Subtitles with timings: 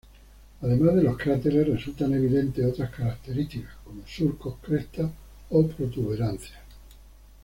[0.63, 5.11] Además de los cráteres, resultan evidentes otras características como surcos, crestas
[5.51, 6.57] o protuberancias.